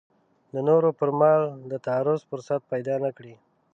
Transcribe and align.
د 0.53 0.55
نورو 0.67 0.89
پر 0.99 1.09
مال 1.19 1.41
د 1.71 1.73
تعرض 1.85 2.21
فرصت 2.29 2.61
پیدا 2.71 2.95
نه 3.03 3.11
کړي. 3.17 3.35